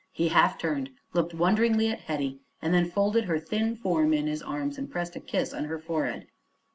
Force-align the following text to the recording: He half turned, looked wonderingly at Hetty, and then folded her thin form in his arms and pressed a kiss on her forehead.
He 0.11 0.29
half 0.29 0.57
turned, 0.57 0.89
looked 1.13 1.35
wonderingly 1.35 1.87
at 1.89 1.99
Hetty, 1.99 2.39
and 2.59 2.73
then 2.73 2.89
folded 2.89 3.25
her 3.25 3.37
thin 3.37 3.75
form 3.75 4.13
in 4.13 4.25
his 4.25 4.41
arms 4.41 4.79
and 4.79 4.89
pressed 4.89 5.15
a 5.15 5.19
kiss 5.19 5.53
on 5.53 5.65
her 5.65 5.77
forehead. 5.77 6.25